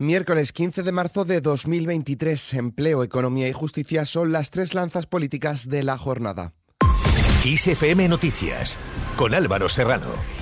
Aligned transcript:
Miércoles 0.00 0.52
15 0.52 0.84
de 0.84 0.92
marzo 0.92 1.24
de 1.24 1.40
2023. 1.40 2.54
Empleo, 2.54 3.02
economía 3.02 3.48
y 3.48 3.52
justicia 3.52 4.06
son 4.06 4.30
las 4.30 4.52
tres 4.52 4.72
lanzas 4.72 5.06
políticas 5.06 5.68
de 5.68 5.82
la 5.82 5.98
jornada. 5.98 6.52
ISFM 7.44 8.08
Noticias 8.08 8.76
con 9.16 9.34
Álvaro 9.34 9.68
Serrano. 9.68 10.37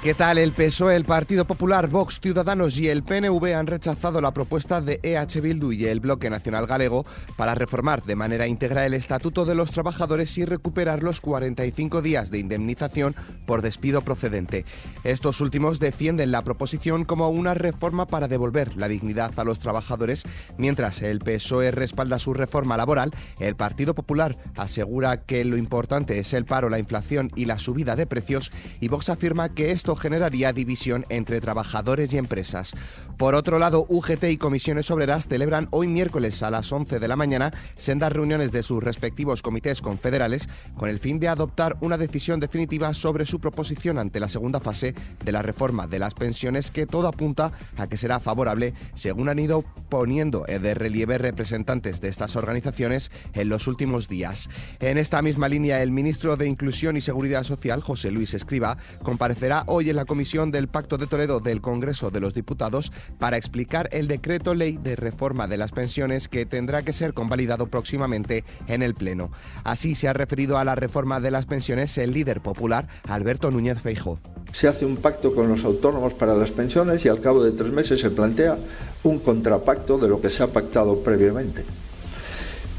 ¿Qué 0.00 0.14
tal? 0.14 0.38
El 0.38 0.52
PSOE, 0.52 0.94
el 0.94 1.04
Partido 1.04 1.44
Popular, 1.44 1.88
Vox, 1.88 2.20
Ciudadanos 2.20 2.78
y 2.78 2.88
el 2.88 3.02
PNV 3.02 3.56
han 3.56 3.66
rechazado 3.66 4.20
la 4.20 4.32
propuesta 4.32 4.80
de 4.80 5.00
EH 5.02 5.40
Bildu 5.40 5.72
y 5.72 5.86
el 5.86 5.98
Bloque 5.98 6.30
Nacional 6.30 6.68
Galego 6.68 7.04
para 7.36 7.56
reformar 7.56 8.04
de 8.04 8.14
manera 8.14 8.46
íntegra 8.46 8.86
el 8.86 8.94
Estatuto 8.94 9.44
de 9.44 9.56
los 9.56 9.72
Trabajadores 9.72 10.38
y 10.38 10.44
recuperar 10.44 11.02
los 11.02 11.20
45 11.20 12.00
días 12.00 12.30
de 12.30 12.38
indemnización 12.38 13.16
por 13.44 13.60
despido 13.60 14.02
procedente. 14.02 14.64
Estos 15.02 15.40
últimos 15.40 15.80
defienden 15.80 16.30
la 16.30 16.44
proposición 16.44 17.04
como 17.04 17.28
una 17.30 17.54
reforma 17.54 18.06
para 18.06 18.28
devolver 18.28 18.76
la 18.76 18.86
dignidad 18.86 19.32
a 19.36 19.42
los 19.42 19.58
trabajadores, 19.58 20.22
mientras 20.58 21.02
el 21.02 21.18
PSOE 21.18 21.72
respalda 21.72 22.20
su 22.20 22.34
reforma 22.34 22.76
laboral, 22.76 23.10
el 23.40 23.56
Partido 23.56 23.96
Popular 23.96 24.38
asegura 24.56 25.22
que 25.22 25.44
lo 25.44 25.56
importante 25.56 26.20
es 26.20 26.32
el 26.34 26.44
paro, 26.44 26.68
la 26.68 26.78
inflación 26.78 27.32
y 27.34 27.46
la 27.46 27.58
subida 27.58 27.96
de 27.96 28.06
precios 28.06 28.52
y 28.78 28.86
Vox 28.86 29.08
afirma 29.08 29.48
que 29.48 29.72
esto 29.72 29.87
generaría 29.96 30.52
división 30.52 31.04
entre 31.08 31.40
trabajadores 31.40 32.12
y 32.12 32.18
empresas. 32.18 32.74
Por 33.16 33.34
otro 33.34 33.58
lado, 33.58 33.86
UGT 33.88 34.24
y 34.24 34.36
comisiones 34.36 34.90
obreras 34.90 35.26
celebran 35.26 35.68
hoy 35.70 35.88
miércoles 35.88 36.42
a 36.42 36.50
las 36.50 36.70
11 36.70 36.98
de 36.98 37.08
la 37.08 37.16
mañana 37.16 37.52
sendas 37.76 38.12
reuniones 38.12 38.52
de 38.52 38.62
sus 38.62 38.82
respectivos 38.82 39.42
comités 39.42 39.82
confederales 39.82 40.48
con 40.76 40.88
el 40.88 40.98
fin 40.98 41.18
de 41.18 41.28
adoptar 41.28 41.76
una 41.80 41.98
decisión 41.98 42.40
definitiva 42.40 42.92
sobre 42.94 43.26
su 43.26 43.40
proposición 43.40 43.98
ante 43.98 44.20
la 44.20 44.28
segunda 44.28 44.60
fase 44.60 44.94
de 45.24 45.32
la 45.32 45.42
reforma 45.42 45.86
de 45.86 45.98
las 45.98 46.14
pensiones 46.14 46.70
que 46.70 46.86
todo 46.86 47.08
apunta 47.08 47.52
a 47.76 47.86
que 47.86 47.96
será 47.96 48.20
favorable, 48.20 48.74
según 48.94 49.28
han 49.28 49.38
ido 49.38 49.64
poniendo 49.88 50.44
de 50.44 50.74
relieve 50.74 51.18
representantes 51.18 52.00
de 52.00 52.08
estas 52.08 52.36
organizaciones 52.36 53.10
en 53.32 53.48
los 53.48 53.66
últimos 53.66 54.08
días. 54.08 54.48
En 54.80 54.98
esta 54.98 55.22
misma 55.22 55.48
línea, 55.48 55.82
el 55.82 55.90
ministro 55.90 56.36
de 56.36 56.48
Inclusión 56.48 56.96
y 56.96 57.00
Seguridad 57.00 57.44
Social, 57.44 57.80
José 57.80 58.10
Luis 58.10 58.34
Escriba, 58.34 58.78
comparecerá 59.02 59.64
hoy 59.66 59.77
hoy 59.78 59.90
en 59.90 59.96
la 59.96 60.06
Comisión 60.06 60.50
del 60.50 60.66
Pacto 60.66 60.98
de 60.98 61.06
Toledo 61.06 61.38
del 61.38 61.60
Congreso 61.60 62.10
de 62.10 62.18
los 62.18 62.34
Diputados 62.34 62.90
para 63.20 63.36
explicar 63.36 63.88
el 63.92 64.08
decreto 64.08 64.52
ley 64.52 64.76
de 64.76 64.96
reforma 64.96 65.46
de 65.46 65.56
las 65.56 65.70
pensiones 65.70 66.26
que 66.26 66.46
tendrá 66.46 66.82
que 66.82 66.92
ser 66.92 67.14
convalidado 67.14 67.68
próximamente 67.68 68.42
en 68.66 68.82
el 68.82 68.94
Pleno. 68.94 69.30
Así 69.62 69.94
se 69.94 70.08
ha 70.08 70.12
referido 70.12 70.58
a 70.58 70.64
la 70.64 70.74
reforma 70.74 71.20
de 71.20 71.30
las 71.30 71.46
pensiones 71.46 71.96
el 71.96 72.12
líder 72.12 72.40
popular 72.40 72.88
Alberto 73.06 73.52
Núñez 73.52 73.80
Feijo. 73.80 74.18
Se 74.52 74.66
hace 74.66 74.84
un 74.84 74.96
pacto 74.96 75.32
con 75.32 75.48
los 75.48 75.64
autónomos 75.64 76.12
para 76.12 76.34
las 76.34 76.50
pensiones 76.50 77.04
y 77.04 77.08
al 77.08 77.20
cabo 77.20 77.44
de 77.44 77.52
tres 77.52 77.72
meses 77.72 78.00
se 78.00 78.10
plantea 78.10 78.58
un 79.04 79.20
contrapacto 79.20 79.96
de 79.96 80.08
lo 80.08 80.20
que 80.20 80.30
se 80.30 80.42
ha 80.42 80.48
pactado 80.48 81.04
previamente. 81.04 81.64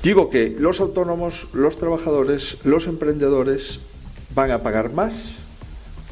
Digo 0.04 0.30
que 0.30 0.54
los 0.60 0.82
autónomos, 0.82 1.48
los 1.54 1.78
trabajadores, 1.78 2.58
los 2.66 2.88
emprendedores 2.88 3.80
van 4.36 4.52
a 4.52 4.64
pagar 4.64 4.92
más 4.92 5.39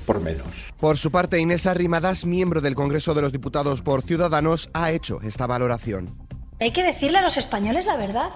por 0.07 0.21
menos. 0.21 0.47
Por 0.79 0.97
su 0.97 1.11
parte, 1.11 1.39
Inés 1.39 1.67
Arrimadas, 1.67 2.25
miembro 2.25 2.61
del 2.61 2.73
Congreso 2.73 3.13
de 3.13 3.21
los 3.21 3.33
Diputados 3.33 3.81
por 3.81 4.01
Ciudadanos, 4.01 4.71
ha 4.73 4.89
hecho 4.91 5.19
esta 5.21 5.45
valoración. 5.45 6.15
Hay 6.59 6.71
que 6.71 6.81
decirle 6.81 7.19
a 7.19 7.21
los 7.21 7.37
españoles 7.37 7.85
la 7.85 7.97
verdad. 7.97 8.29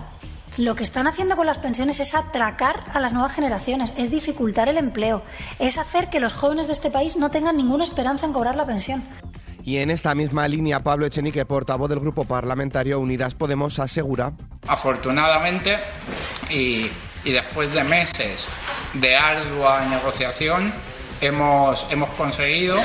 Lo 0.57 0.75
que 0.75 0.83
están 0.83 1.07
haciendo 1.07 1.37
con 1.37 1.45
las 1.45 1.59
pensiones 1.59 2.01
es 2.01 2.13
atracar 2.13 2.83
a 2.93 2.99
las 2.99 3.13
nuevas 3.13 3.33
generaciones, 3.33 3.93
es 3.97 4.11
dificultar 4.11 4.67
el 4.67 4.77
empleo, 4.77 5.23
es 5.59 5.77
hacer 5.77 6.09
que 6.09 6.19
los 6.19 6.33
jóvenes 6.33 6.67
de 6.67 6.73
este 6.73 6.91
país 6.91 7.15
no 7.15 7.31
tengan 7.31 7.55
ninguna 7.55 7.85
esperanza 7.85 8.25
en 8.25 8.33
cobrar 8.33 8.57
la 8.57 8.67
pensión. 8.67 9.01
Y 9.63 9.77
en 9.77 9.91
esta 9.91 10.13
misma 10.13 10.47
línea, 10.49 10.83
Pablo 10.83 11.05
Echenique, 11.05 11.45
portavoz 11.45 11.89
del 11.89 12.01
Grupo 12.01 12.25
Parlamentario 12.25 12.99
Unidas 12.99 13.33
Podemos, 13.33 13.79
asegura. 13.79 14.33
Afortunadamente, 14.67 15.77
y, 16.49 16.87
y 17.23 17.31
después 17.31 17.73
de 17.73 17.85
meses 17.85 18.47
de 18.93 19.15
ardua 19.15 19.85
negociación, 19.85 20.73
hemos, 21.21 21.85
hemos 21.91 22.09
conseguido 22.09 22.77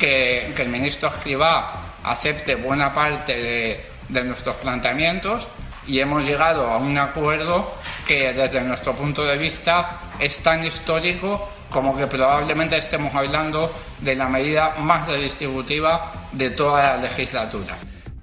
que, 0.00 0.52
el 0.56 0.68
ministro 0.68 1.08
Escribá 1.08 1.94
acepte 2.02 2.54
buena 2.54 2.92
parte 2.92 3.36
de, 3.36 3.84
de 4.08 4.24
nuestros 4.24 4.56
planteamientos 4.56 5.46
y 5.86 6.00
hemos 6.00 6.24
llegado 6.24 6.66
a 6.66 6.78
un 6.78 6.98
acuerdo 6.98 7.74
que 8.06 8.32
desde 8.32 8.60
nuestro 8.62 8.94
punto 8.94 9.24
de 9.24 9.36
vista 9.36 10.00
es 10.18 10.38
tan 10.38 10.64
histórico 10.64 11.50
como 11.70 11.96
que 11.96 12.06
probablemente 12.06 12.76
estemos 12.76 13.14
hablando 13.14 13.72
de 13.98 14.14
la 14.14 14.26
medida 14.28 14.76
más 14.78 15.06
redistributiva 15.06 16.12
de 16.32 16.50
toda 16.50 16.96
la 16.96 17.02
legislatura. 17.02 17.76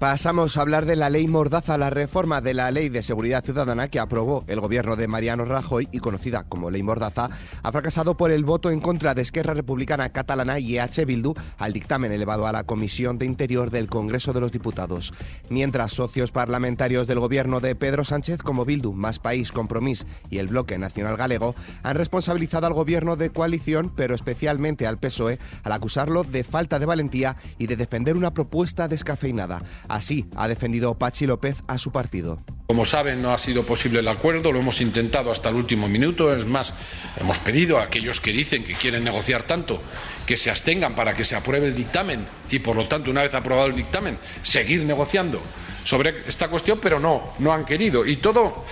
Pasamos 0.04 0.58
a 0.58 0.60
hablar 0.60 0.84
de 0.84 0.96
la 0.96 1.08
ley 1.08 1.26
Mordaza, 1.28 1.78
la 1.78 1.88
reforma 1.88 2.42
de 2.42 2.52
la 2.52 2.70
ley 2.70 2.90
de 2.90 3.02
seguridad 3.02 3.42
ciudadana 3.42 3.88
que 3.88 3.98
aprobó 3.98 4.44
el 4.48 4.60
gobierno 4.60 4.96
de 4.96 5.08
Mariano 5.08 5.46
Rajoy 5.46 5.88
y 5.92 6.00
conocida 6.00 6.44
como 6.44 6.70
ley 6.70 6.82
Mordaza, 6.82 7.30
ha 7.62 7.72
fracasado 7.72 8.14
por 8.14 8.30
el 8.30 8.44
voto 8.44 8.70
en 8.70 8.80
contra 8.80 9.14
de 9.14 9.22
Esquerra 9.22 9.54
Republicana 9.54 10.10
Catalana 10.10 10.58
y 10.58 10.76
EH 10.76 11.06
Bildu 11.06 11.32
al 11.56 11.72
dictamen 11.72 12.12
elevado 12.12 12.46
a 12.46 12.52
la 12.52 12.64
Comisión 12.64 13.16
de 13.16 13.24
Interior 13.24 13.70
del 13.70 13.88
Congreso 13.88 14.34
de 14.34 14.42
los 14.42 14.52
Diputados. 14.52 15.14
Mientras 15.48 15.92
socios 15.92 16.32
parlamentarios 16.32 17.06
del 17.06 17.20
gobierno 17.20 17.60
de 17.60 17.74
Pedro 17.74 18.04
Sánchez 18.04 18.42
como 18.42 18.66
Bildu, 18.66 18.92
Más 18.92 19.18
País, 19.18 19.52
Compromís 19.52 20.06
y 20.28 20.36
el 20.36 20.48
Bloque 20.48 20.76
Nacional 20.76 21.16
Galego 21.16 21.54
han 21.82 21.96
responsabilizado 21.96 22.66
al 22.66 22.74
gobierno 22.74 23.16
de 23.16 23.30
coalición, 23.30 23.90
pero 23.96 24.14
especialmente 24.14 24.86
al 24.86 24.98
PSOE, 24.98 25.38
al 25.62 25.72
acusarlo 25.72 26.24
de 26.24 26.44
falta 26.44 26.78
de 26.78 26.84
valentía 26.84 27.36
y 27.56 27.68
de 27.68 27.76
defender 27.76 28.18
una 28.18 28.34
propuesta 28.34 28.86
descafeinada. 28.86 29.62
Así 29.94 30.26
ha 30.34 30.48
defendido 30.48 30.98
Pachi 30.98 31.24
López 31.24 31.62
a 31.68 31.78
su 31.78 31.92
partido. 31.92 32.40
Como 32.66 32.84
saben, 32.84 33.22
no 33.22 33.30
ha 33.30 33.38
sido 33.38 33.64
posible 33.64 34.00
el 34.00 34.08
acuerdo, 34.08 34.50
lo 34.50 34.58
hemos 34.58 34.80
intentado 34.80 35.30
hasta 35.30 35.50
el 35.50 35.54
último 35.54 35.88
minuto. 35.88 36.34
Es 36.34 36.46
más, 36.46 36.74
hemos 37.20 37.38
pedido 37.38 37.78
a 37.78 37.84
aquellos 37.84 38.20
que 38.20 38.32
dicen 38.32 38.64
que 38.64 38.74
quieren 38.74 39.04
negociar 39.04 39.44
tanto 39.44 39.80
que 40.26 40.36
se 40.36 40.50
abstengan 40.50 40.96
para 40.96 41.14
que 41.14 41.22
se 41.22 41.36
apruebe 41.36 41.68
el 41.68 41.76
dictamen 41.76 42.26
y, 42.50 42.58
por 42.58 42.74
lo 42.74 42.88
tanto, 42.88 43.08
una 43.08 43.22
vez 43.22 43.36
aprobado 43.36 43.68
el 43.68 43.76
dictamen, 43.76 44.18
seguir 44.42 44.82
negociando 44.82 45.40
sobre 45.84 46.24
esta 46.26 46.48
cuestión, 46.48 46.80
pero 46.82 46.98
no, 46.98 47.32
no 47.38 47.52
han 47.52 47.64
querido. 47.64 48.04
Y 48.04 48.16
todo, 48.16 48.64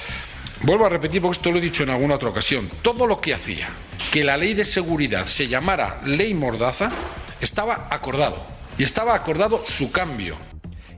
vuelvo 0.62 0.86
a 0.86 0.88
repetir 0.88 1.22
porque 1.22 1.38
esto 1.38 1.52
lo 1.52 1.58
he 1.58 1.60
dicho 1.60 1.84
en 1.84 1.90
alguna 1.90 2.16
otra 2.16 2.30
ocasión, 2.30 2.68
todo 2.82 3.06
lo 3.06 3.20
que 3.20 3.32
hacía 3.32 3.68
que 4.10 4.24
la 4.24 4.36
ley 4.36 4.54
de 4.54 4.64
seguridad 4.64 5.26
se 5.26 5.46
llamara 5.46 6.00
ley 6.04 6.34
Mordaza 6.34 6.90
estaba 7.40 7.86
acordado. 7.90 8.44
Y 8.76 8.82
estaba 8.82 9.14
acordado 9.14 9.62
su 9.64 9.92
cambio 9.92 10.36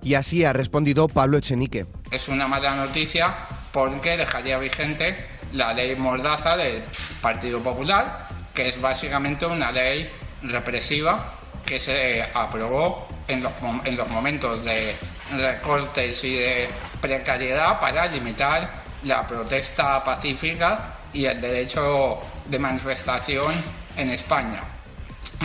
y 0.05 0.15
así 0.15 0.45
ha 0.45 0.53
respondido 0.53 1.09
Pablo 1.09 1.39
Echenique. 1.39 1.87
Es 2.11 2.29
una 2.29 2.47
mala 2.47 2.77
noticia 2.77 3.35
porque 3.73 4.17
dejaría 4.17 4.59
vigente 4.59 5.17
la 5.55 5.73
ley 5.73 5.97
Mordaza 5.97 6.57
del 6.57 6.83
Partido 7.21 7.61
Popular, 7.61 8.29
que 8.55 8.69
es 8.69 8.81
básicamente 8.81 9.47
una 9.47 9.73
ley 9.73 10.09
represiva 10.43 11.33
que 11.65 11.81
se 11.81 12.23
aprobó 12.35 13.09
en 13.27 13.43
los, 13.43 13.53
en 13.85 13.97
los 13.97 14.09
momentos 14.09 14.65
de 14.65 14.95
recortes 15.37 16.23
y 16.25 16.35
de 16.35 16.69
precariedad 17.01 17.81
para 17.81 18.07
limitar 18.07 18.85
la 19.05 19.27
protesta 19.27 20.05
pacífica 20.05 20.99
y 21.13 21.25
el 21.25 21.41
derecho 21.41 22.19
de 22.47 22.59
manifestación 22.59 23.53
en 23.97 24.11
España. 24.11 24.61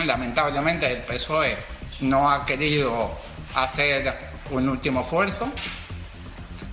Lamentablemente 0.04 0.90
el 0.90 0.98
PSOE 0.98 1.56
no 2.00 2.30
ha 2.30 2.44
querido 2.44 3.10
hacer 3.54 4.29
un 4.50 4.68
último 4.68 5.00
esfuerzo. 5.00 5.48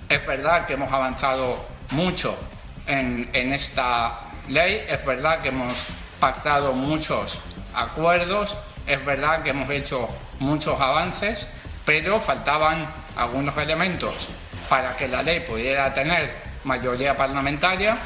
Es 0.09 0.25
verdad 0.25 0.65
que 0.65 0.73
hemos 0.73 0.91
avanzado 0.91 1.65
mucho 1.91 2.37
en, 2.85 3.29
esta 3.33 4.19
ley, 4.49 4.81
es 4.87 5.05
verdad 5.05 5.41
que 5.41 5.49
hemos 5.49 5.73
pactado 6.19 6.73
muchos 6.73 7.39
acuerdos, 7.73 8.55
es 8.85 9.03
verdad 9.05 9.43
que 9.43 9.49
hemos 9.49 9.69
hecho 9.69 10.07
muchos 10.39 10.79
avances, 10.79 11.45
pero 11.85 12.19
faltaban 12.19 12.85
algunos 13.17 13.57
elementos 13.57 14.29
para 14.69 14.95
que 14.95 15.07
la 15.07 15.21
ley 15.21 15.41
pudiera 15.41 15.93
tener 15.93 16.31
mayoría 16.63 17.15
parlamentaria 17.15 17.97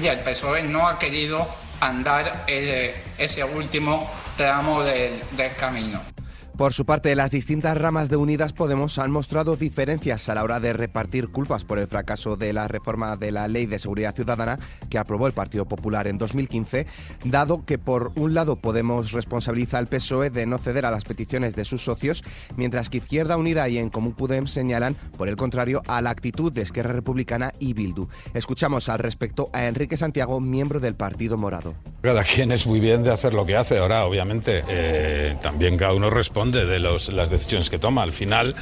y 0.00 0.06
el 0.06 0.20
PSOE 0.20 0.62
no 0.62 0.86
ha 0.86 0.98
querido 0.98 1.46
andar 1.80 2.44
ese, 2.46 2.94
ese 3.18 3.44
último 3.44 4.10
tramo 4.36 4.82
del 4.82 5.20
camino. 5.58 6.15
Por 6.56 6.72
su 6.72 6.86
parte, 6.86 7.14
las 7.14 7.32
distintas 7.32 7.76
ramas 7.76 8.08
de 8.08 8.16
Unidas 8.16 8.54
Podemos 8.54 8.98
han 8.98 9.10
mostrado 9.10 9.56
diferencias 9.56 10.26
a 10.30 10.34
la 10.34 10.42
hora 10.42 10.58
de 10.58 10.72
repartir 10.72 11.28
culpas 11.28 11.64
por 11.64 11.78
el 11.78 11.86
fracaso 11.86 12.36
de 12.36 12.54
la 12.54 12.66
reforma 12.66 13.18
de 13.18 13.30
la 13.30 13.46
Ley 13.46 13.66
de 13.66 13.78
Seguridad 13.78 14.14
Ciudadana 14.14 14.58
que 14.88 14.96
aprobó 14.96 15.26
el 15.26 15.34
Partido 15.34 15.66
Popular 15.66 16.06
en 16.06 16.16
2015, 16.16 16.86
dado 17.24 17.66
que 17.66 17.76
por 17.76 18.10
un 18.16 18.32
lado 18.32 18.56
Podemos 18.56 19.12
responsabiliza 19.12 19.76
al 19.76 19.88
PSOE 19.88 20.30
de 20.30 20.46
no 20.46 20.56
ceder 20.56 20.86
a 20.86 20.90
las 20.90 21.04
peticiones 21.04 21.54
de 21.56 21.66
sus 21.66 21.82
socios, 21.84 22.24
mientras 22.56 22.88
que 22.88 22.98
Izquierda 22.98 23.36
Unida 23.36 23.68
y 23.68 23.76
En 23.76 23.90
Común 23.90 24.14
Podem 24.14 24.46
señalan, 24.46 24.96
por 25.18 25.28
el 25.28 25.36
contrario, 25.36 25.82
a 25.88 26.00
la 26.00 26.08
actitud 26.08 26.50
de 26.50 26.62
Esquerra 26.62 26.94
Republicana 26.94 27.52
y 27.58 27.74
Bildu. 27.74 28.08
Escuchamos 28.32 28.88
al 28.88 29.00
respecto 29.00 29.50
a 29.52 29.66
Enrique 29.66 29.98
Santiago, 29.98 30.40
miembro 30.40 30.80
del 30.80 30.94
Partido 30.94 31.36
Morado. 31.36 31.74
Cada 32.00 32.24
quien 32.24 32.50
es 32.52 32.66
muy 32.66 32.80
bien 32.80 33.02
de 33.02 33.12
hacer 33.12 33.34
lo 33.34 33.44
que 33.44 33.56
hace. 33.56 33.78
Ahora, 33.78 34.06
obviamente, 34.06 34.62
eh, 34.68 35.34
también 35.42 35.76
cada 35.76 35.92
uno 35.92 36.08
responde 36.08 36.45
de 36.50 36.78
las 36.78 37.30
decisiones 37.30 37.70
que 37.70 37.78
toma. 37.78 38.02
Al 38.02 38.12
final, 38.12 38.54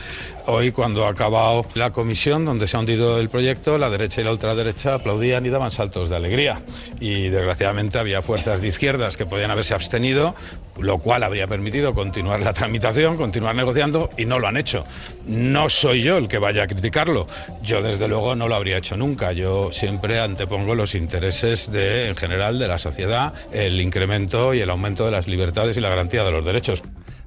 hoy, 0.46 0.72
cuando 0.72 1.06
ha 1.06 1.10
acabado 1.10 1.66
la 1.74 1.92
comisión 1.92 2.44
donde 2.44 2.68
se 2.68 2.76
ha 2.76 2.80
hundido 2.80 3.18
el 3.18 3.28
proyecto, 3.28 3.78
la 3.78 3.90
derecha 3.90 4.20
y 4.20 4.24
la 4.24 4.32
ultraderecha 4.32 4.94
aplaudían 4.94 5.46
y 5.46 5.50
daban 5.50 5.70
saltos 5.70 6.08
de 6.08 6.16
alegría. 6.16 6.62
Y 7.00 7.28
desgraciadamente 7.28 7.98
había 7.98 8.22
fuerzas 8.22 8.60
de 8.60 8.68
izquierdas 8.68 9.16
que 9.16 9.26
podían 9.26 9.50
haberse 9.50 9.74
abstenido, 9.74 10.34
lo 10.78 10.98
cual 10.98 11.22
habría 11.22 11.46
permitido 11.46 11.94
continuar 11.94 12.40
la 12.40 12.52
tramitación, 12.52 13.16
continuar 13.16 13.54
negociando 13.54 14.10
y 14.16 14.26
no 14.26 14.38
lo 14.38 14.48
han 14.48 14.56
hecho. 14.56 14.84
No 15.26 15.68
soy 15.68 16.02
yo 16.02 16.18
el 16.18 16.28
que 16.28 16.38
vaya 16.38 16.64
a 16.64 16.66
criticarlo. 16.66 17.26
Yo, 17.62 17.82
desde 17.82 18.08
luego, 18.08 18.34
no 18.34 18.48
lo 18.48 18.54
habría 18.54 18.78
hecho 18.78 18.96
nunca. 18.96 19.32
Yo 19.32 19.70
siempre 19.72 20.20
antepongo 20.20 20.74
los 20.74 20.94
intereses 20.94 21.70
de, 21.70 22.08
en 22.08 22.16
general 22.16 22.58
de 22.58 22.68
la 22.68 22.78
sociedad 22.78 23.32
el 23.52 23.80
incremento 23.80 24.54
y 24.54 24.60
el 24.60 24.70
aumento 24.70 25.04
de 25.04 25.10
las 25.10 25.28
libertades 25.28 25.76
y 25.76 25.80
la 25.80 25.88
garantía 25.88 26.24
de 26.24 26.30
los 26.30 26.44
derechos. 26.44 26.82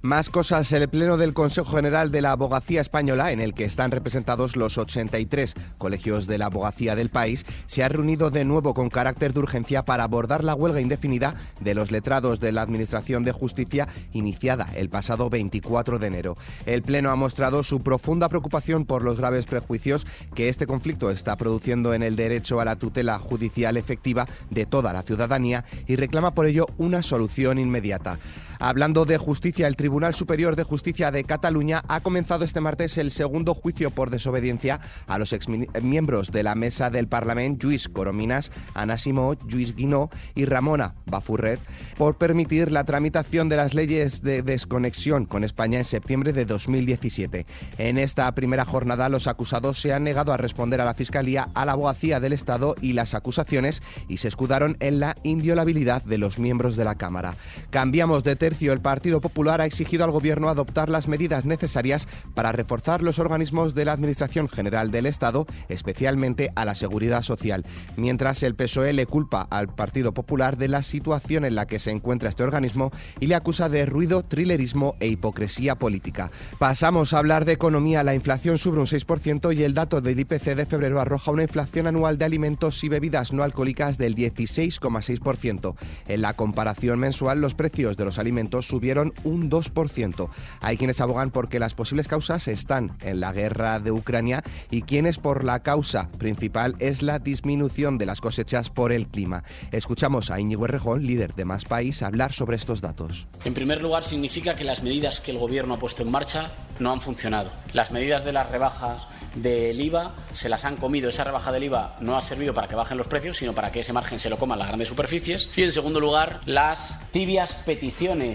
Más 0.07 0.29
cosas, 0.29 0.71
el 0.71 0.87
Pleno 0.87 1.17
del 1.17 1.33
Consejo 1.33 1.75
General 1.75 2.11
de 2.11 2.21
la 2.21 2.31
Abogacía 2.31 2.79
Española, 2.79 3.33
en 3.33 3.41
el 3.41 3.53
que 3.53 3.65
están 3.65 3.91
representados 3.91 4.55
los 4.55 4.77
83 4.77 5.53
colegios 5.77 6.27
de 6.27 6.37
la 6.37 6.45
abogacía 6.45 6.95
del 6.95 7.09
país, 7.09 7.45
se 7.65 7.83
ha 7.83 7.89
reunido 7.89 8.29
de 8.29 8.45
nuevo 8.45 8.73
con 8.73 8.89
carácter 8.89 9.33
de 9.33 9.41
urgencia 9.41 9.83
para 9.83 10.05
abordar 10.05 10.45
la 10.45 10.55
huelga 10.55 10.79
indefinida 10.79 11.35
de 11.59 11.75
los 11.75 11.91
letrados 11.91 12.39
de 12.39 12.53
la 12.53 12.61
Administración 12.61 13.25
de 13.25 13.33
Justicia 13.33 13.89
iniciada 14.13 14.69
el 14.77 14.87
pasado 14.87 15.29
24 15.29 15.99
de 15.99 16.07
enero. 16.07 16.37
El 16.65 16.83
Pleno 16.83 17.11
ha 17.11 17.17
mostrado 17.17 17.61
su 17.63 17.81
profunda 17.81 18.29
preocupación 18.29 18.85
por 18.85 19.03
los 19.03 19.17
graves 19.17 19.45
prejuicios 19.45 20.07
que 20.33 20.47
este 20.47 20.67
conflicto 20.67 21.11
está 21.11 21.35
produciendo 21.35 21.93
en 21.93 22.01
el 22.01 22.15
derecho 22.15 22.61
a 22.61 22.65
la 22.65 22.77
tutela 22.77 23.19
judicial 23.19 23.75
efectiva 23.75 24.25
de 24.51 24.65
toda 24.65 24.93
la 24.93 25.01
ciudadanía 25.01 25.65
y 25.85 25.97
reclama 25.97 26.33
por 26.33 26.45
ello 26.45 26.65
una 26.77 27.03
solución 27.03 27.59
inmediata. 27.59 28.19
Hablando 28.59 29.05
de 29.05 29.17
justicia, 29.17 29.67
el 29.67 29.75
Tribunal 29.75 30.15
Superior 30.15 30.55
de 30.55 30.63
Justicia 30.63 31.11
de 31.11 31.23
Cataluña 31.23 31.83
ha 31.87 31.99
comenzado 32.01 32.43
este 32.43 32.61
martes 32.61 32.97
el 32.97 33.11
segundo 33.11 33.53
juicio 33.53 33.91
por 33.91 34.09
desobediencia 34.09 34.79
a 35.05 35.19
los 35.19 35.33
exmiembros 35.33 36.31
de 36.31 36.43
la 36.43 36.55
mesa 36.55 36.89
del 36.89 37.07
Parlamento, 37.07 37.67
Lluís 37.67 37.87
Corominas, 37.87 38.51
Ana 38.73 38.97
Simó, 38.97 39.35
Lluís 39.47 39.75
Guinó 39.75 40.09
y 40.33 40.45
Ramona 40.45 40.95
Bafurret, 41.05 41.59
por 41.97 42.17
permitir 42.17 42.71
la 42.71 42.83
tramitación 42.83 43.49
de 43.49 43.57
las 43.57 43.73
leyes 43.73 44.21
de 44.21 44.41
desconexión 44.41 45.25
con 45.25 45.43
España 45.43 45.77
en 45.77 45.85
septiembre 45.85 46.33
de 46.33 46.45
2017. 46.45 47.45
En 47.77 47.97
esta 47.97 48.33
primera 48.33 48.65
jornada, 48.65 49.09
los 49.09 49.27
acusados 49.27 49.79
se 49.79 49.93
han 49.93 50.03
negado 50.03 50.33
a 50.33 50.37
responder 50.37 50.81
a 50.81 50.85
la 50.85 50.93
Fiscalía, 50.93 51.49
a 51.53 51.65
la 51.65 51.73
abogacía 51.73 52.19
del 52.19 52.33
Estado 52.33 52.75
y 52.81 52.93
las 52.93 53.13
acusaciones 53.13 53.83
y 54.07 54.17
se 54.17 54.27
escudaron 54.27 54.77
en 54.79 54.99
la 54.99 55.15
inviolabilidad 55.23 56.03
de 56.03 56.17
los 56.17 56.39
miembros 56.39 56.75
de 56.75 56.85
la 56.85 56.95
Cámara. 56.95 57.35
Cambiamos 57.69 58.23
de 58.23 58.35
el 58.47 58.79
Partido 58.79 59.19
Popular 59.19 59.59
ha 59.59 59.65
exigido 59.65 60.05
al 60.05 60.11
Gobierno 60.11 60.47
adoptar 60.47 60.89
las 60.89 61.09
medidas 61.09 61.45
necesarias 61.45 62.07
para 62.33 62.53
reforzar 62.53 63.01
los 63.01 63.19
organismos 63.19 63.75
de 63.75 63.83
la 63.83 63.91
Administración 63.91 64.47
General 64.47 64.89
del 64.89 65.05
Estado, 65.05 65.45
especialmente 65.67 66.51
a 66.55 66.63
la 66.63 66.73
Seguridad 66.73 67.23
Social, 67.23 67.65
mientras 67.97 68.43
el 68.43 68.55
PSOE 68.55 68.93
le 68.93 69.05
culpa 69.05 69.41
al 69.49 69.67
Partido 69.67 70.13
Popular 70.13 70.57
de 70.57 70.69
la 70.69 70.81
situación 70.81 71.43
en 71.43 71.55
la 71.55 71.67
que 71.67 71.79
se 71.79 71.91
encuentra 71.91 72.29
este 72.29 72.43
organismo 72.43 72.91
y 73.19 73.27
le 73.27 73.35
acusa 73.35 73.67
de 73.67 73.85
ruido, 73.85 74.23
trilerismo 74.23 74.95
e 75.01 75.07
hipocresía 75.07 75.75
política. 75.75 76.31
Pasamos 76.57 77.11
a 77.11 77.19
hablar 77.19 77.43
de 77.43 77.51
economía. 77.51 78.03
La 78.03 78.15
inflación 78.15 78.57
sube 78.57 78.79
un 78.79 78.85
6% 78.85 79.55
y 79.55 79.63
el 79.63 79.73
dato 79.73 79.99
del 79.99 80.21
IPC 80.21 80.55
de 80.55 80.65
febrero 80.65 81.01
arroja 81.01 81.31
una 81.31 81.43
inflación 81.43 81.87
anual 81.87 82.17
de 82.17 82.25
alimentos 82.25 82.81
y 82.85 82.89
bebidas 82.89 83.33
no 83.33 83.43
alcohólicas 83.43 83.97
del 83.97 84.15
16,6%. 84.15 85.75
En 86.07 86.21
la 86.21 86.33
comparación 86.33 86.99
mensual, 86.99 87.41
los 87.41 87.55
precios 87.55 87.97
de 87.97 88.05
los 88.05 88.17
alimentos 88.17 88.36
subieron 88.61 89.13
un 89.23 89.49
2%. 89.49 90.29
Hay 90.61 90.77
quienes 90.77 91.01
abogan 91.01 91.31
porque 91.31 91.59
las 91.59 91.73
posibles 91.73 92.07
causas 92.07 92.47
están 92.47 92.97
en 93.01 93.19
la 93.19 93.33
guerra 93.33 93.79
de 93.79 93.91
Ucrania 93.91 94.43
y 94.69 94.83
quienes 94.83 95.17
por 95.17 95.43
la 95.43 95.63
causa 95.63 96.09
principal 96.17 96.75
es 96.79 97.01
la 97.01 97.19
disminución 97.19 97.97
de 97.97 98.05
las 98.05 98.21
cosechas 98.21 98.69
por 98.69 98.91
el 98.91 99.07
clima. 99.07 99.43
Escuchamos 99.71 100.29
a 100.29 100.39
Íñigo 100.39 100.65
Errejón, 100.65 101.05
líder 101.05 101.33
de 101.33 101.45
Más 101.45 101.65
País, 101.65 102.01
hablar 102.03 102.33
sobre 102.33 102.55
estos 102.55 102.81
datos. 102.81 103.27
En 103.43 103.53
primer 103.53 103.81
lugar, 103.81 104.03
significa 104.03 104.55
que 104.55 104.63
las 104.63 104.83
medidas 104.83 105.19
que 105.19 105.31
el 105.31 105.39
Gobierno 105.39 105.73
ha 105.75 105.79
puesto 105.79 106.03
en 106.03 106.11
marcha 106.11 106.51
no 106.79 106.91
han 106.91 107.01
funcionado. 107.01 107.51
Las 107.73 107.91
medidas 107.91 108.23
de 108.23 108.33
las 108.33 108.49
rebajas 108.49 109.07
del 109.35 109.79
IVA 109.79 110.13
se 110.31 110.49
las 110.49 110.65
han 110.65 110.77
comido. 110.77 111.09
Esa 111.09 111.23
rebaja 111.23 111.51
del 111.51 111.63
IVA 111.63 111.95
no 112.01 112.17
ha 112.17 112.21
servido 112.21 112.53
para 112.53 112.67
que 112.67 112.75
bajen 112.75 112.97
los 112.97 113.07
precios, 113.07 113.37
sino 113.37 113.53
para 113.53 113.71
que 113.71 113.79
ese 113.79 113.93
margen 113.93 114.19
se 114.19 114.29
lo 114.29 114.37
coman 114.37 114.59
las 114.59 114.67
grandes 114.67 114.89
superficies. 114.89 115.49
Y 115.55 115.63
en 115.63 115.71
segundo 115.71 115.99
lugar, 115.99 116.41
las 116.45 116.99
tibias 117.11 117.55
peticiones 117.65 118.26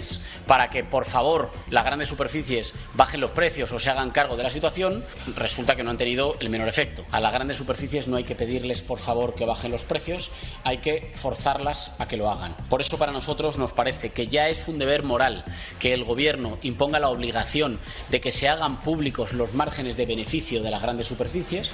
para 0.47 0.71
que, 0.71 0.85
por 0.85 1.05
favor, 1.05 1.51
las 1.71 1.85
grandes 1.85 2.09
superficies 2.09 2.75
bajen 2.95 3.21
los 3.21 3.31
precios 3.33 3.73
o 3.73 3.79
se 3.79 3.91
hagan 3.91 4.11
cargo 4.11 4.37
de 4.37 4.43
la 4.43 4.51
situación, 4.51 5.05
resulta 5.37 5.77
que 5.77 5.83
no 5.83 5.91
han 5.91 5.97
tenido 5.97 6.37
el 6.41 6.51
menor 6.51 6.69
efecto. 6.69 7.05
A 7.11 7.21
las 7.21 7.33
grandes 7.33 7.59
superficies 7.59 8.09
no 8.09 8.17
hay 8.17 8.25
que 8.25 8.35
pedirles, 8.35 8.83
por 8.83 8.99
favor, 8.99 9.35
que 9.35 9.47
bajen 9.47 9.71
los 9.71 9.85
precios, 9.85 10.31
hay 10.65 10.79
que 10.79 11.13
forzarlas 11.15 11.93
a 11.99 12.09
que 12.09 12.17
lo 12.17 12.31
hagan. 12.31 12.55
Por 12.69 12.81
eso, 12.81 12.99
para 12.99 13.13
nosotros 13.13 13.59
nos 13.59 13.73
parece 13.73 14.11
que 14.11 14.29
ya 14.29 14.49
es 14.49 14.69
un 14.69 14.79
deber 14.79 15.03
moral 15.03 15.45
que 15.79 15.95
el 15.95 16.05
Gobierno 16.05 16.59
imponga 16.63 16.99
la 16.99 17.09
obligación 17.09 17.79
de 18.11 18.21
que 18.21 18.33
se 18.33 18.49
hagan 18.49 18.81
públicos 18.81 19.33
los 19.33 19.55
márgenes 19.55 19.97
de 19.97 20.07
beneficio 20.07 20.63
de 20.63 20.71
las 20.71 20.83
grandes 20.83 21.07
superficies. 21.07 21.71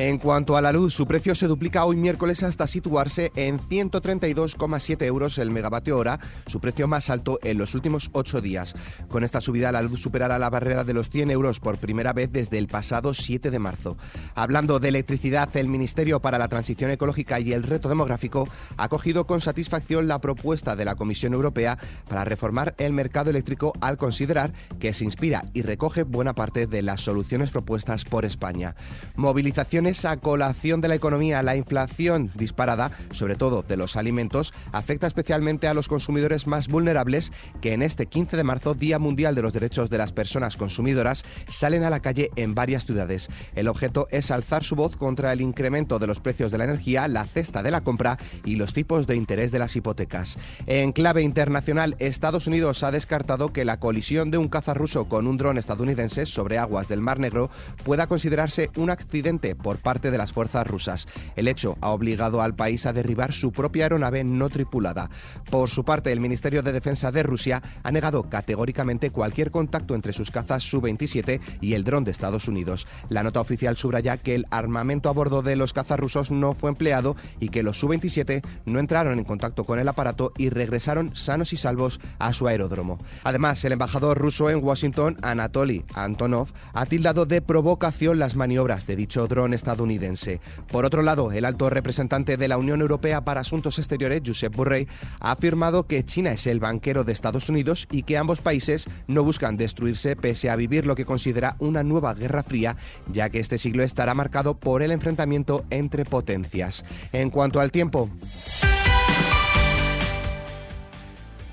En 0.00 0.18
cuanto 0.18 0.56
a 0.56 0.60
la 0.60 0.70
luz, 0.70 0.94
su 0.94 1.08
precio 1.08 1.34
se 1.34 1.48
duplica 1.48 1.84
hoy 1.84 1.96
miércoles 1.96 2.44
hasta 2.44 2.68
situarse 2.68 3.32
en 3.34 3.58
132,7 3.58 5.02
euros 5.02 5.38
el 5.38 5.50
megavatio 5.50 5.98
hora, 5.98 6.20
su 6.46 6.60
precio 6.60 6.86
más 6.86 7.10
alto 7.10 7.40
en 7.42 7.58
los 7.58 7.74
últimos 7.74 8.08
ocho 8.12 8.40
días. 8.40 8.76
Con 9.08 9.24
esta 9.24 9.40
subida, 9.40 9.72
la 9.72 9.82
luz 9.82 10.00
superará 10.00 10.38
la 10.38 10.50
barrera 10.50 10.84
de 10.84 10.94
los 10.94 11.10
100 11.10 11.32
euros 11.32 11.58
por 11.58 11.78
primera 11.78 12.12
vez 12.12 12.30
desde 12.30 12.58
el 12.58 12.68
pasado 12.68 13.12
7 13.12 13.50
de 13.50 13.58
marzo. 13.58 13.96
Hablando 14.36 14.78
de 14.78 14.86
electricidad, 14.86 15.56
el 15.56 15.66
Ministerio 15.66 16.20
para 16.20 16.38
la 16.38 16.46
Transición 16.46 16.92
Ecológica 16.92 17.40
y 17.40 17.52
el 17.52 17.64
Reto 17.64 17.88
Demográfico 17.88 18.48
ha 18.76 18.88
cogido 18.88 19.26
con 19.26 19.40
satisfacción 19.40 20.06
la 20.06 20.20
propuesta 20.20 20.76
de 20.76 20.84
la 20.84 20.94
Comisión 20.94 21.34
Europea 21.34 21.76
para 22.08 22.24
reformar 22.24 22.76
el 22.78 22.92
mercado 22.92 23.30
eléctrico 23.30 23.72
al 23.80 23.96
considerar 23.96 24.52
que 24.78 24.92
se 24.92 25.02
inspira 25.02 25.44
y 25.54 25.62
recoge 25.62 26.04
buena 26.04 26.34
parte 26.36 26.68
de 26.68 26.82
las 26.82 27.00
soluciones 27.00 27.50
propuestas 27.50 28.04
por 28.04 28.24
España. 28.24 28.76
Movilizaciones 29.16 29.87
esa 29.88 30.16
colación 30.18 30.80
de 30.80 30.88
la 30.88 30.94
economía, 30.94 31.42
la 31.42 31.56
inflación 31.56 32.30
disparada, 32.34 32.92
sobre 33.10 33.34
todo 33.34 33.62
de 33.62 33.76
los 33.76 33.96
alimentos, 33.96 34.54
afecta 34.72 35.06
especialmente 35.06 35.66
a 35.66 35.74
los 35.74 35.88
consumidores 35.88 36.46
más 36.46 36.68
vulnerables 36.68 37.32
que 37.60 37.72
en 37.72 37.82
este 37.82 38.06
15 38.06 38.36
de 38.36 38.44
marzo, 38.44 38.74
Día 38.74 38.98
Mundial 38.98 39.34
de 39.34 39.42
los 39.42 39.52
Derechos 39.52 39.90
de 39.90 39.98
las 39.98 40.12
Personas 40.12 40.56
Consumidoras, 40.56 41.24
salen 41.48 41.84
a 41.84 41.90
la 41.90 42.00
calle 42.00 42.30
en 42.36 42.54
varias 42.54 42.86
ciudades. 42.86 43.28
El 43.54 43.68
objeto 43.68 44.06
es 44.10 44.30
alzar 44.30 44.62
su 44.62 44.76
voz 44.76 44.96
contra 44.96 45.32
el 45.32 45.40
incremento 45.40 45.98
de 45.98 46.06
los 46.06 46.20
precios 46.20 46.52
de 46.52 46.58
la 46.58 46.64
energía, 46.64 47.08
la 47.08 47.24
cesta 47.24 47.62
de 47.62 47.70
la 47.70 47.80
compra 47.80 48.18
y 48.44 48.56
los 48.56 48.74
tipos 48.74 49.06
de 49.06 49.16
interés 49.16 49.50
de 49.50 49.58
las 49.58 49.74
hipotecas. 49.74 50.38
En 50.66 50.92
clave 50.92 51.22
internacional, 51.22 51.96
Estados 51.98 52.46
Unidos 52.46 52.82
ha 52.82 52.90
descartado 52.90 53.52
que 53.52 53.64
la 53.64 53.80
colisión 53.80 54.30
de 54.30 54.38
un 54.38 54.48
caza 54.48 54.74
ruso 54.74 55.08
con 55.08 55.26
un 55.26 55.38
dron 55.38 55.58
estadounidense 55.58 56.26
sobre 56.26 56.58
aguas 56.58 56.88
del 56.88 57.00
Mar 57.00 57.18
Negro 57.18 57.50
pueda 57.84 58.06
considerarse 58.06 58.70
un 58.76 58.90
accidente 58.90 59.54
por 59.54 59.77
parte 59.78 60.10
de 60.10 60.18
las 60.18 60.32
fuerzas 60.32 60.66
rusas. 60.66 61.06
El 61.36 61.48
hecho 61.48 61.76
ha 61.80 61.90
obligado 61.90 62.42
al 62.42 62.54
país 62.54 62.86
a 62.86 62.92
derribar 62.92 63.32
su 63.32 63.52
propia 63.52 63.84
aeronave 63.84 64.24
no 64.24 64.48
tripulada. 64.48 65.10
Por 65.50 65.70
su 65.70 65.84
parte, 65.84 66.12
el 66.12 66.20
Ministerio 66.20 66.62
de 66.62 66.72
Defensa 66.72 67.10
de 67.10 67.22
Rusia 67.22 67.62
ha 67.82 67.90
negado 67.90 68.28
categóricamente 68.28 69.10
cualquier 69.10 69.50
contacto 69.50 69.94
entre 69.94 70.12
sus 70.12 70.30
cazas 70.30 70.62
Su-27 70.62 71.40
y 71.60 71.74
el 71.74 71.84
dron 71.84 72.04
de 72.04 72.10
Estados 72.10 72.48
Unidos. 72.48 72.86
La 73.08 73.22
nota 73.22 73.40
oficial 73.40 73.76
subraya 73.76 74.16
que 74.16 74.34
el 74.34 74.46
armamento 74.50 75.08
a 75.08 75.12
bordo 75.12 75.42
de 75.42 75.56
los 75.56 75.72
cazas 75.72 75.98
rusos 75.98 76.30
no 76.30 76.54
fue 76.54 76.70
empleado 76.70 77.16
y 77.40 77.48
que 77.48 77.62
los 77.62 77.78
Su-27 77.78 78.42
no 78.66 78.78
entraron 78.78 79.18
en 79.18 79.24
contacto 79.24 79.64
con 79.64 79.78
el 79.78 79.88
aparato 79.88 80.32
y 80.36 80.50
regresaron 80.50 81.14
sanos 81.14 81.52
y 81.52 81.56
salvos 81.56 82.00
a 82.18 82.32
su 82.32 82.46
aeródromo. 82.46 82.98
Además, 83.24 83.64
el 83.64 83.72
embajador 83.72 84.18
ruso 84.18 84.50
en 84.50 84.62
Washington, 84.62 85.16
Anatoly 85.22 85.84
Antonov, 85.94 86.52
ha 86.72 86.86
tildado 86.86 87.26
de 87.26 87.42
provocación 87.42 88.18
las 88.18 88.36
maniobras 88.36 88.86
de 88.86 88.96
dicho 88.96 89.26
dron 89.26 89.54
estadounidense 89.54 89.67
estadounidense. 89.68 90.40
Por 90.72 90.86
otro 90.86 91.02
lado, 91.02 91.30
el 91.30 91.44
alto 91.44 91.68
representante 91.68 92.38
de 92.38 92.48
la 92.48 92.56
Unión 92.56 92.80
Europea 92.80 93.20
para 93.24 93.42
Asuntos 93.42 93.78
Exteriores, 93.78 94.22
Josep 94.24 94.56
Borrell, 94.56 94.88
ha 95.20 95.32
afirmado 95.32 95.86
que 95.86 96.04
China 96.04 96.32
es 96.32 96.46
el 96.46 96.58
banquero 96.58 97.04
de 97.04 97.12
Estados 97.12 97.50
Unidos 97.50 97.86
y 97.90 98.04
que 98.04 98.16
ambos 98.16 98.40
países 98.40 98.86
no 99.08 99.24
buscan 99.24 99.58
destruirse 99.58 100.16
pese 100.16 100.48
a 100.48 100.56
vivir 100.56 100.86
lo 100.86 100.94
que 100.94 101.04
considera 101.04 101.56
una 101.58 101.82
nueva 101.82 102.14
guerra 102.14 102.42
fría, 102.42 102.76
ya 103.12 103.28
que 103.28 103.40
este 103.40 103.58
siglo 103.58 103.82
estará 103.82 104.14
marcado 104.14 104.58
por 104.58 104.82
el 104.82 104.90
enfrentamiento 104.90 105.66
entre 105.68 106.06
potencias. 106.06 106.84
En 107.12 107.28
cuanto 107.28 107.60
al 107.60 107.70
tiempo, 107.70 108.08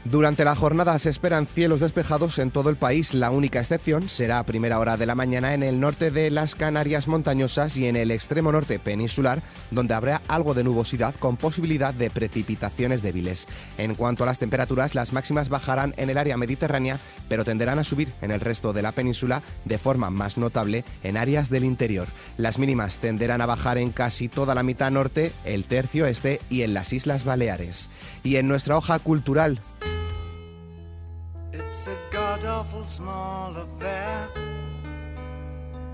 Durante 0.05 0.45
la 0.45 0.55
jornada 0.55 0.99
se 0.99 1.09
esperan 1.09 1.47
cielos 1.47 1.79
despejados 1.79 2.37
en 2.37 2.51
todo 2.51 2.69
el 2.69 2.75
país. 2.75 3.15
La 3.15 3.31
única 3.31 3.59
excepción 3.59 4.07
será 4.07 4.37
a 4.37 4.45
primera 4.45 4.77
hora 4.77 4.97
de 4.97 5.07
la 5.07 5.15
mañana 5.15 5.55
en 5.55 5.63
el 5.63 5.79
norte 5.79 6.11
de 6.11 6.29
las 6.29 6.53
Canarias 6.53 7.07
montañosas 7.07 7.75
y 7.75 7.87
en 7.87 7.95
el 7.95 8.11
extremo 8.11 8.51
norte 8.51 8.77
peninsular, 8.77 9.41
donde 9.71 9.95
habrá 9.95 10.21
algo 10.27 10.53
de 10.53 10.63
nubosidad 10.63 11.15
con 11.15 11.37
posibilidad 11.37 11.91
de 11.91 12.11
precipitaciones 12.11 13.01
débiles. 13.01 13.47
En 13.79 13.95
cuanto 13.95 14.21
a 14.21 14.27
las 14.27 14.37
temperaturas, 14.37 14.93
las 14.93 15.11
máximas 15.11 15.49
bajarán 15.49 15.95
en 15.97 16.11
el 16.11 16.19
área 16.19 16.37
mediterránea, 16.37 16.99
pero 17.27 17.43
tenderán 17.43 17.79
a 17.79 17.83
subir 17.83 18.13
en 18.21 18.29
el 18.29 18.41
resto 18.41 18.73
de 18.73 18.83
la 18.83 18.91
península 18.91 19.41
de 19.65 19.79
forma 19.79 20.11
más 20.11 20.37
notable 20.37 20.85
en 21.01 21.17
áreas 21.17 21.49
del 21.49 21.65
interior. 21.65 22.07
Las 22.37 22.59
mínimas 22.59 22.99
tenderán 22.99 23.41
a 23.41 23.47
bajar 23.47 23.79
en 23.79 23.89
casi 23.89 24.27
toda 24.27 24.53
la 24.53 24.61
mitad 24.61 24.91
norte, 24.91 25.31
el 25.45 25.65
tercio 25.65 26.05
este 26.05 26.39
y 26.47 26.61
en 26.61 26.75
las 26.75 26.93
Islas 26.93 27.25
Baleares. 27.25 27.89
Y 28.21 28.35
en 28.35 28.47
nuestra 28.47 28.77
hoja 28.77 28.99
cultural, 28.99 29.61
awful 32.65 32.83
small 32.83 33.55
affair 33.55 34.27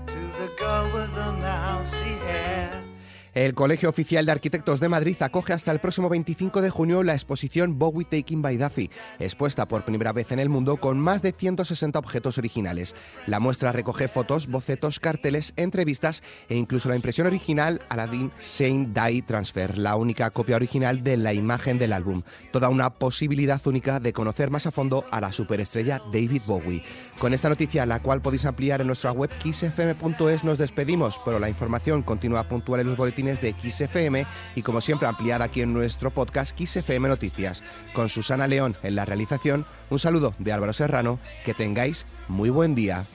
to 0.06 0.18
the 0.38 0.50
girl 0.58 0.90
with 0.92 1.14
the 1.14 1.32
mousy 1.32 2.14
hair. 2.26 2.91
El 3.34 3.54
Colegio 3.54 3.88
Oficial 3.88 4.26
de 4.26 4.32
Arquitectos 4.32 4.78
de 4.78 4.90
Madrid 4.90 5.16
acoge 5.20 5.54
hasta 5.54 5.72
el 5.72 5.78
próximo 5.78 6.10
25 6.10 6.60
de 6.60 6.68
junio 6.68 7.02
la 7.02 7.14
exposición 7.14 7.78
Bowie 7.78 8.04
Taking 8.04 8.42
by 8.42 8.58
Duffy, 8.58 8.90
expuesta 9.18 9.66
por 9.66 9.86
primera 9.86 10.12
vez 10.12 10.32
en 10.32 10.38
el 10.38 10.50
mundo 10.50 10.76
con 10.76 11.00
más 11.00 11.22
de 11.22 11.32
160 11.32 11.98
objetos 11.98 12.36
originales. 12.36 12.94
La 13.26 13.40
muestra 13.40 13.72
recoge 13.72 14.08
fotos, 14.08 14.48
bocetos, 14.48 15.00
carteles, 15.00 15.54
entrevistas 15.56 16.22
e 16.50 16.56
incluso 16.56 16.90
la 16.90 16.96
impresión 16.96 17.26
original 17.26 17.80
Aladdin 17.88 18.30
Saint 18.36 18.94
Die 18.94 19.22
Transfer, 19.22 19.78
la 19.78 19.96
única 19.96 20.28
copia 20.28 20.56
original 20.56 21.02
de 21.02 21.16
la 21.16 21.32
imagen 21.32 21.78
del 21.78 21.94
álbum. 21.94 22.24
Toda 22.52 22.68
una 22.68 22.90
posibilidad 22.90 23.66
única 23.66 23.98
de 23.98 24.12
conocer 24.12 24.50
más 24.50 24.66
a 24.66 24.72
fondo 24.72 25.06
a 25.10 25.22
la 25.22 25.32
superestrella 25.32 26.02
David 26.12 26.42
Bowie. 26.46 26.84
Con 27.18 27.32
esta 27.32 27.48
noticia, 27.48 27.86
la 27.86 28.02
cual 28.02 28.20
podéis 28.20 28.44
ampliar 28.44 28.82
en 28.82 28.88
nuestra 28.88 29.12
web 29.12 29.30
kissfm.es, 29.38 30.44
nos 30.44 30.58
despedimos, 30.58 31.18
pero 31.24 31.38
la 31.38 31.48
información 31.48 32.02
continúa 32.02 32.44
puntual 32.44 32.82
en 32.82 32.88
los 32.88 32.98
boletines 32.98 33.21
de 33.22 33.54
XFM 33.58 34.26
y 34.56 34.62
como 34.62 34.80
siempre 34.80 35.06
ampliada 35.06 35.44
aquí 35.44 35.62
en 35.62 35.72
nuestro 35.72 36.10
podcast 36.10 36.58
XFM 36.58 37.08
Noticias. 37.08 37.62
Con 37.94 38.08
Susana 38.08 38.48
León 38.48 38.76
en 38.82 38.96
la 38.96 39.04
realización, 39.04 39.64
un 39.90 39.98
saludo 40.00 40.34
de 40.38 40.52
Álvaro 40.52 40.72
Serrano, 40.72 41.20
que 41.44 41.54
tengáis 41.54 42.04
muy 42.28 42.50
buen 42.50 42.74
día. 42.74 43.06